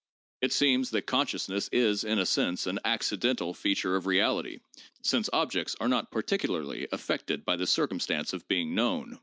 [0.41, 4.57] It seems that consciousness is, in a sense, an accidental feature of reality,
[5.03, 9.19] since objects are not particularly affected by the circumstance of being known.